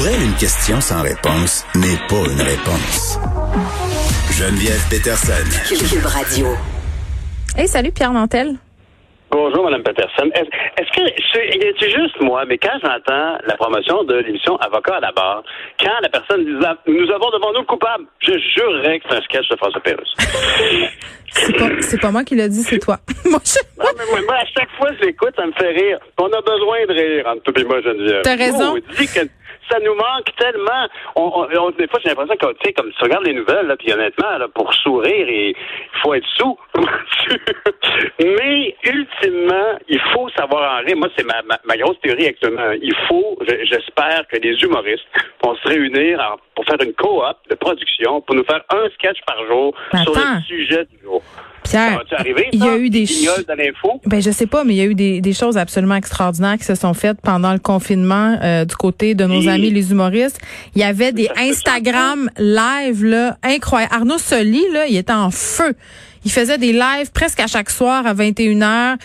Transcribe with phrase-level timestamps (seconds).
[0.00, 3.18] Pour elle, une question sans réponse n'est pas une réponse.
[4.32, 5.44] Geneviève Peterson.
[5.68, 6.46] Cube Radio.
[7.54, 8.54] Hey, salut Pierre Mantel.
[9.30, 10.30] Bonjour, Mme Peterson.
[10.34, 15.00] Est-ce est que c'est juste moi, mais quand j'entends la promotion de l'émission Avocat à
[15.00, 15.42] la barre,
[15.78, 19.20] quand la personne dit Nous avons devant nous le coupable, je jurerais que c'est un
[19.20, 20.14] sketch de François Pérusse.
[21.80, 22.98] C'est pas, moi qui l'a dit, c'est toi.
[23.26, 25.68] moi, je- Non, mais moi, moi, à chaque fois que je l'écoute, ça me fait
[25.78, 25.98] rire.
[26.18, 28.22] On a besoin de rire entre toi et moi, Geneviève.
[28.24, 28.74] T'as raison.
[28.76, 29.20] Oh, dis que
[29.68, 30.88] ça nous manque tellement.
[31.16, 33.66] On, on- on- des fois, j'ai l'impression que, tu sais, comme tu regardes les nouvelles,
[33.66, 35.54] là, puis honnêtement, là, pour sourire, il
[36.02, 36.58] faut être sous.
[38.20, 40.96] Mais, ultimement, il faut savoir en rire.
[40.96, 42.70] Moi, c'est ma, ma, ma grosse théorie actuellement.
[42.80, 45.06] Il faut, je- j'espère que les humoristes
[45.42, 49.18] vont se réunir en- pour faire une coop de production pour nous faire un sketch
[49.26, 49.74] par jour
[50.04, 51.22] sur le sujet du jour.
[51.70, 52.78] Ça Pierre, va-tu arriver, il y a ça?
[52.78, 54.00] eu des Guignol de l'info?
[54.06, 56.64] Ben je sais pas, mais il y a eu des, des choses absolument extraordinaires qui
[56.64, 60.38] se sont faites pendant le confinement euh, du côté de nos amis les humoristes.
[60.74, 63.94] Il y avait des Instagram live là incroyables.
[63.94, 65.74] Arnaud Soli là, il était en feu.
[66.24, 68.96] Il faisait des lives presque à chaque soir à 21h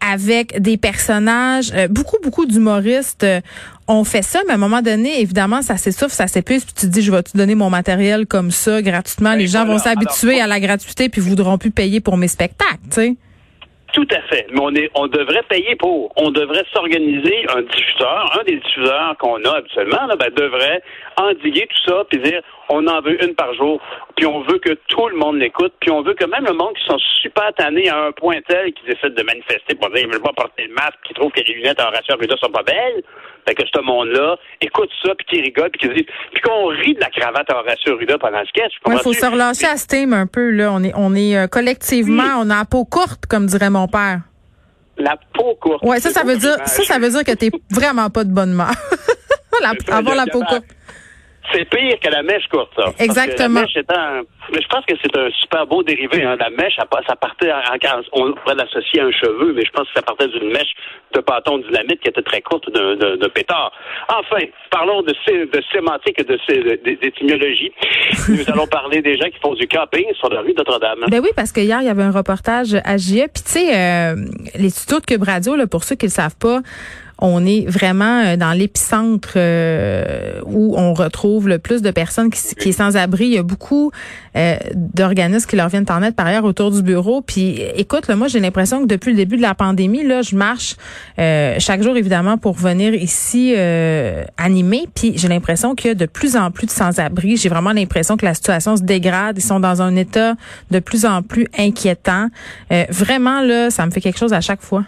[0.00, 3.40] avec des personnages, euh, beaucoup beaucoup d'humoristes euh,
[3.86, 6.86] ont fait ça, mais à un moment donné, évidemment, ça s'essouffle, ça s'épuise, puis tu
[6.86, 9.30] te dis, je vais te donner mon matériel comme ça gratuitement.
[9.30, 12.78] Ben les gens vont s'habituer à la gratuité puis voudront plus payer pour mes spectacles,
[12.90, 13.16] tu sais.
[13.94, 14.46] Tout à fait.
[14.50, 16.12] Mais on est, on devrait payer pour.
[16.16, 20.82] On devrait s'organiser un diffuseur, un des diffuseurs qu'on a habituellement, là, ben, devrait
[21.16, 23.80] endiguer tout ça puis dire, on en veut une par jour,
[24.16, 26.74] puis on veut que tout le monde l'écoute, puis on veut que même le monde
[26.74, 30.10] qui sont super tannés à un point tel qu'ils essaient de manifester pour dire ils
[30.10, 32.62] veulent pas porter le masque, qu'ils trouvent que les lunettes en Horacio Arruda sont pas
[32.62, 33.02] belles,
[33.46, 36.94] fait que ce monde-là écoute ça puis qui rigole puis qui dit, puis qu'on rit
[36.94, 38.72] de la cravate à Horacio Arruda pendant le sketch.
[38.86, 40.72] Il faut se relâcher à Steam un peu là.
[40.72, 44.20] On est, on est euh, collectivement, on a la peau courte, comme dirait mon père.
[44.96, 45.82] La peau courte.
[45.84, 48.52] Ouais, ça, ça veut dire, ça, ça veut dire que t'es vraiment pas de bonne
[48.52, 48.70] humeur.
[49.62, 50.64] La- avoir la peau courte.
[51.52, 52.86] C'est pire que la mèche courte, ça.
[52.98, 53.60] Exactement.
[53.60, 56.22] la mèche étant, mais je pense que c'est un super beau dérivé.
[56.24, 56.36] Hein.
[56.40, 57.58] La mèche, ça, pa- ça partait, en,
[58.12, 60.72] on pourrait l'associer à un cheveu, mais je pense que ça partait d'une mèche
[61.14, 63.72] de bâton dynamite qui était très courte d'un pétard.
[64.08, 67.72] Enfin, parlons de, sé- de sémantique et d'étymologie.
[68.28, 71.04] Nous allons parler des gens qui font du camping sur la rue Notre-Dame.
[71.10, 73.28] Ben oui, parce que hier, il y avait un reportage à JE.
[73.32, 74.14] Puis tu sais, euh,
[74.58, 76.60] les tutos de Cube Radio, là, pour ceux qui le savent pas,
[77.18, 82.54] on est vraiment euh, dans l'épicentre euh, où on retrouve le plus de personnes qui,
[82.56, 83.26] qui est sans abri.
[83.26, 83.92] Il y a beaucoup
[84.36, 87.22] euh, d'organismes qui leur viennent en aide par ailleurs autour du bureau.
[87.22, 90.36] Puis écoute, là, moi j'ai l'impression que depuis le début de la pandémie, là, je
[90.36, 90.76] marche
[91.16, 93.54] chaque jour évidemment pour venir ici
[94.36, 94.88] animer.
[94.94, 97.36] Puis j'ai l'impression qu'il y a de plus en plus de sans-abri.
[97.36, 99.38] J'ai vraiment l'impression que la situation se dégrade.
[99.38, 100.34] Ils sont dans un état
[100.70, 102.28] de plus en plus inquiétant.
[102.90, 104.84] Vraiment là, ça me fait quelque chose à chaque fois.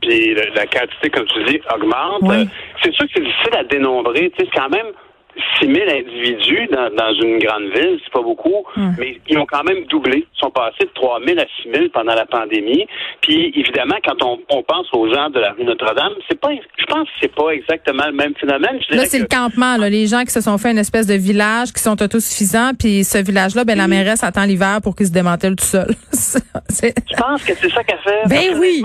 [0.00, 2.20] Puis le- la quantité, comme tu dis, augmente.
[2.22, 2.42] Oui.
[2.42, 2.44] Euh,
[2.82, 4.30] C'est sûr que c'est difficile à dénombrer.
[4.30, 4.92] Tu sais, c'est quand même
[5.60, 8.94] 6 000 individus dans, dans une grande ville, c'est pas beaucoup, Hum.
[8.98, 10.26] mais ils ont quand même doublé.
[10.34, 12.86] Ils sont passés de 3 000 à 6 000 pendant la pandémie.
[13.22, 16.84] Puis, évidemment, quand on, on pense aux gens de la rue Notre-Dame, c'est pas, je
[16.86, 18.78] pense que c'est pas exactement le même phénomène.
[18.88, 21.06] Je Là, c'est que- le campement, là, les gens qui se sont fait une espèce
[21.06, 25.06] de village, qui sont autosuffisants, puis ce village-là, ben la mairesse attend l'hiver pour qu'il
[25.06, 25.88] se démantèle tout seul.
[26.70, 28.28] Je pense que c'est ça qu'elle fait.
[28.28, 28.82] Ben oui.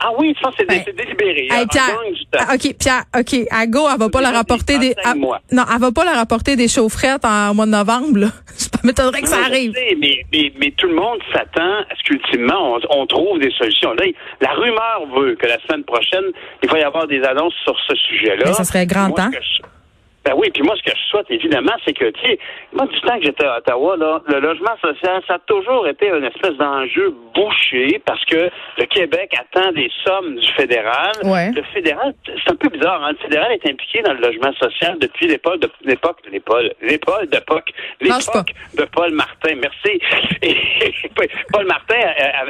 [0.00, 1.48] Ah oui, ça, c'est Ben, c'est délibéré.
[1.50, 1.98] Hey, On Pierre,
[2.38, 4.94] ah, OK, Pierre, OK, à go, elle va pas leur apporter des...
[5.04, 5.40] ah, enseigne-moi.
[5.66, 8.26] Non, elle va pas leur apporter des chaufferettes en mois de novembre, là.
[8.82, 9.72] Je m'étonnerais que ça arrive.
[9.74, 13.50] sais, mais, mais, mais tout le monde s'attend à ce qu'ultimement, on, on trouve des
[13.52, 13.92] solutions.
[13.94, 14.04] Là,
[14.40, 16.24] la rumeur veut que la semaine prochaine,
[16.62, 18.44] il va y avoir des annonces sur ce sujet-là.
[18.46, 19.30] Mais ça serait grand Moi, temps.
[19.32, 19.62] ce que je-
[20.24, 22.38] Ben oui, puis moi, ce que je souhaite, évidemment, c'est que, tu sais,
[22.72, 26.08] moi, du temps que j'étais à Ottawa, là, le logement social, ça a toujours été
[26.08, 31.12] une espèce d'enjeu bouché parce que le Québec attend des sommes du fédéral.
[31.24, 31.50] Ouais.
[31.50, 33.12] Le fédéral, c'est un peu bizarre, hein?
[33.12, 37.62] Le fédéral est impliqué dans le logement social depuis l'époque de l'époque, l'époque, l'époque pas.
[38.00, 39.54] l'époque de Paul Martin.
[39.56, 40.00] Merci.
[40.42, 40.56] Et
[41.52, 41.94] Paul Martin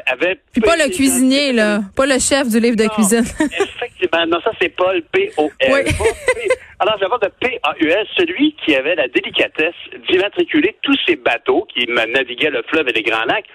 [0.07, 0.39] avait...
[0.53, 1.81] Puis pas le cuisinier, là.
[1.97, 3.25] Pas le chef du livre de Non, cuisine.
[4.03, 4.27] Effectivement.
[4.27, 5.73] Non, ça, c'est Paul P-O-L.
[5.73, 6.49] Oui.
[6.81, 9.75] Alors, j'avais de P-A-U-S, celui qui avait la délicatesse
[10.09, 13.47] d'immatriculer tous ces bateaux qui naviguaient le fleuve et les Grands Lacs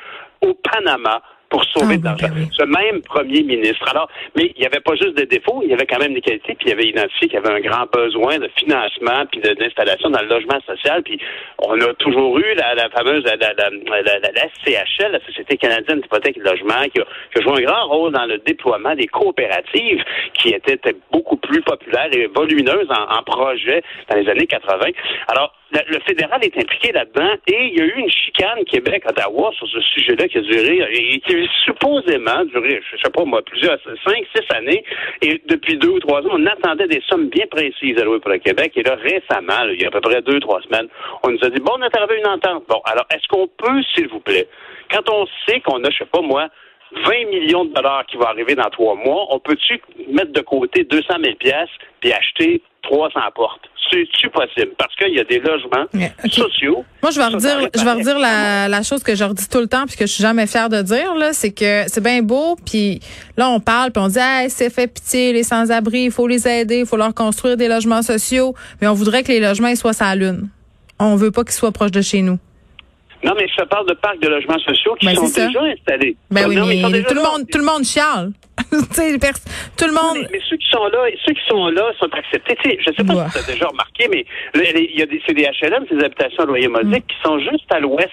[0.42, 2.28] au Panama pour sauver Ah, de l'argent.
[2.28, 2.48] ben oui.
[2.52, 3.88] Ce même premier ministre.
[3.90, 6.22] Alors, mais il n'y avait pas juste des défauts, il y avait quand même des
[6.22, 10.10] qualités, puis il avait identifié qu'il y avait un grand besoin de financement puis d'installation
[10.10, 11.04] dans le logement social.
[11.04, 11.20] Puis
[11.60, 13.70] on a toujours eu la, la fameuse la, la,
[14.64, 17.88] SCHL, la Société canadienne d'hypothèque et de logement, qui a, qui a joué un grand
[17.88, 20.04] rôle dans le déploiement des coopératives
[20.34, 20.80] qui étaient
[21.12, 24.86] beaucoup plus populaires et volumineuses en, en projet dans les années 80.
[25.30, 29.68] Alors, le fédéral est impliqué là-dedans et il y a eu une chicane Québec-Ottawa sur
[29.68, 33.78] ce sujet-là qui a duré, et qui a supposément duré, je sais pas moi, plusieurs,
[33.84, 34.84] cinq, six années.
[35.22, 38.31] Et depuis deux ou trois ans, on attendait des sommes bien précises à louer pour
[38.31, 38.74] le Québec.
[38.75, 40.88] Et là, récemment, il y a à peu près deux, trois semaines,
[41.24, 42.64] on nous a dit, bon, on a arrivé une entente.
[42.69, 44.48] Bon, alors, est-ce qu'on peut, s'il vous plaît,
[44.92, 46.48] quand on sait qu'on a, je sais pas moi,
[46.92, 50.84] 20 millions de dollars qui vont arriver dans trois mois, on peut-tu mettre de côté
[50.86, 51.69] 200 000 pièces
[52.00, 53.69] puis acheter 300 portes?
[53.89, 54.72] C'est-tu possible?
[54.78, 55.86] Parce qu'il y a des logements
[56.30, 56.84] sociaux.
[57.01, 59.68] Moi, je vais redire, je vais redire la, la, chose que je redis tout le
[59.68, 62.56] temps puis que je suis jamais fière de dire, là, c'est que c'est bien beau
[62.66, 63.00] puis
[63.38, 66.48] là, on parle puis on dit, hey, c'est fait pitié, les sans-abri, il faut les
[66.48, 69.94] aider, il faut leur construire des logements sociaux, mais on voudrait que les logements soient
[69.94, 70.50] sa lune.
[71.00, 72.40] On veut pas qu'ils soient proches de chez nous.
[73.24, 76.16] Non, mais je parle de parcs de logements sociaux qui ben, sont déjà installés.
[76.30, 78.31] Ben oui, mais, tout, le monde, tout le monde chiale.
[79.78, 80.28] tout le monde.
[80.31, 82.58] Mais, ceux qui sont là, ceux qui sont là sont acceptés.
[82.80, 84.25] Je sais pas si tu as déjà remarqué, mais
[84.56, 87.08] il y a des, c'est des HLM, ces habitations à loyer modique, mm.
[87.08, 88.12] qui sont juste à l'ouest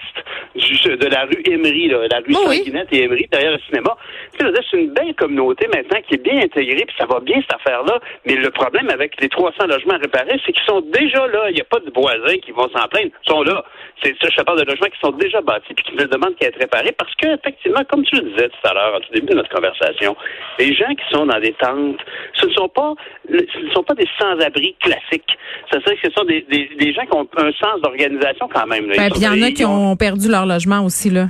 [0.55, 3.95] de la rue Emery, là, la rue oh, Sanguinette et Emery, derrière le cinéma.
[4.37, 7.41] Tu sais, c'est une belle communauté maintenant qui est bien intégrée, puis ça va bien
[7.41, 7.99] cette affaire-là.
[8.25, 11.49] Mais le problème avec les 300 logements réparés, c'est qu'ils sont déjà là.
[11.49, 13.11] Il n'y a pas de voisins qui vont s'en plaindre.
[13.25, 13.63] Ils sont là.
[14.03, 16.47] C'est ça, je parle de logements qui sont déjà bâtis puis qui ne demandent qu'à
[16.47, 19.35] être réparés parce que, effectivement, comme tu le disais tout à l'heure, au début de
[19.35, 20.15] notre conversation,
[20.59, 21.97] les gens qui sont dans des tentes,
[22.33, 22.93] ce ne sont pas,
[23.29, 25.37] ce ne sont pas des sans-abri classiques.
[25.69, 26.45] C'est-à-dire que ce sont des,
[26.79, 28.87] des, gens qui ont un sens d'organisation quand même.
[28.87, 31.27] Ben, il y en a qui ont perdu leur logement aussi, là.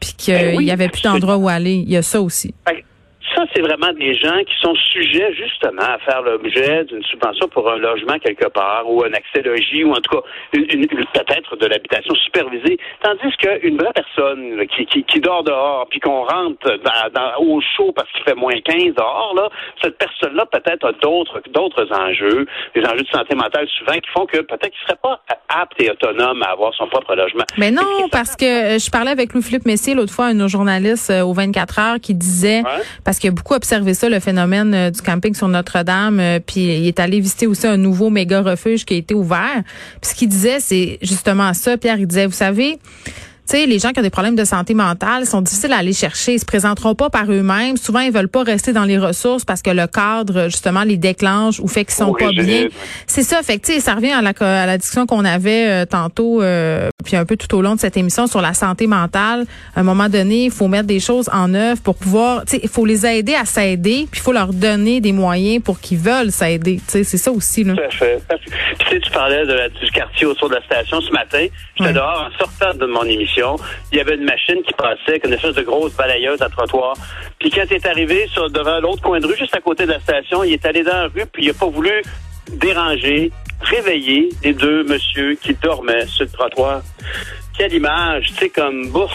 [0.00, 1.74] Puis qu'il ben n'y avait plus d'endroit où aller.
[1.74, 2.54] Il y a ça aussi.
[2.66, 2.74] Ben,
[3.34, 7.70] ça, c'est vraiment des gens qui sont sujets justement à faire l'objet d'une subvention pour
[7.70, 11.66] un logement quelque part ou un accès logis ou en tout cas une, peut-être de
[11.66, 12.78] l'habitation supervisée.
[13.02, 17.92] Tandis qu'une vraie personne qui, qui, qui, dort dehors puis qu'on rentre dans, au chaud
[17.94, 19.48] parce qu'il fait moins 15 dehors, là,
[19.82, 24.26] cette personne-là peut-être a d'autres d'autres enjeux, des enjeux de santé mentale souvent qui font
[24.26, 27.44] que peut-être qu'il serait pas apte et autonome à avoir son propre logement.
[27.58, 31.10] Mais non, parce que je parlais avec Louis-Philippe Messier l'autre fois, un de nos journalistes
[31.10, 32.62] euh, aux 24 heures, qui disait,
[33.04, 36.18] parce qu'il a beaucoup observé ça, le phénomène euh, du camping sur Notre-Dame.
[36.18, 39.62] Euh, puis il est allé visiter aussi un nouveau méga refuge qui a été ouvert.
[40.00, 41.78] Puis ce qu'il disait, c'est justement ça.
[41.78, 42.78] Pierre, il disait, vous savez,
[43.48, 45.92] tu sais, les gens qui ont des problèmes de santé mentale sont difficiles à aller
[45.92, 46.34] chercher.
[46.34, 47.76] Ils se présenteront pas par eux-mêmes.
[47.76, 51.58] Souvent, ils veulent pas rester dans les ressources parce que le cadre, justement, les déclenche
[51.58, 52.68] ou fait qu'ils sont pas bien.
[53.08, 53.42] C'est ça.
[53.42, 57.16] Fait que, ça revient à la, à la discussion qu'on avait euh, tantôt, euh, puis
[57.16, 59.44] un peu tout au long de cette émission sur la santé mentale.
[59.74, 62.60] À un moment donné, il faut mettre des choses en œuvre pour pouvoir, tu sais,
[62.62, 65.98] il faut les aider à s'aider, puis il faut leur donner des moyens pour qu'ils
[65.98, 66.76] veulent s'aider.
[66.86, 67.74] Tu sais, c'est ça aussi, là.
[68.78, 71.46] Puis, tu parlais de la, du quartier autour de la station ce matin.
[71.76, 75.32] J'étais dehors en sortant de mon émission il y avait une machine qui passait, une
[75.32, 76.94] espèce de grosse balayeuse à trottoir.
[77.38, 80.00] Puis quand il est arrivé devant l'autre coin de rue, juste à côté de la
[80.00, 82.02] station, il est allé dans la rue, puis il n'a pas voulu
[82.50, 83.30] déranger,
[83.60, 86.82] réveiller les deux monsieur qui dormaient sur le trottoir.
[87.56, 89.12] Quelle image, tu sais, comme bouffe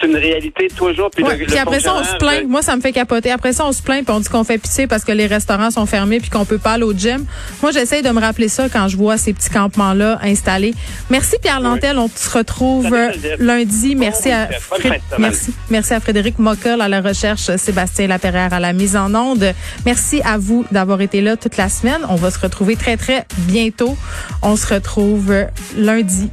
[0.00, 1.10] c'est une réalité toujours.
[1.10, 1.24] Puis,
[1.58, 2.46] après ça, on se plaint.
[2.46, 3.30] Moi, ça me fait capoter.
[3.30, 5.70] Après ça, on se plaint puis on dit qu'on fait pitié parce que les restaurants
[5.70, 7.24] sont fermés puis qu'on peut pas aller au gym.
[7.62, 10.74] Moi, j'essaye de me rappeler ça quand je vois ces petits campements-là installés.
[11.10, 11.98] Merci Pierre Lantel.
[11.98, 12.94] On se retrouve
[13.38, 13.94] lundi.
[13.94, 14.48] Merci à
[15.18, 15.54] merci.
[15.70, 19.54] Merci à Frédéric Mockel à la recherche, Sébastien Laperrière à la mise en onde.
[19.84, 22.00] Merci à vous d'avoir été là toute la semaine.
[22.08, 23.96] On va se retrouver très très bientôt.
[24.42, 25.34] On se retrouve
[25.76, 26.26] lundi.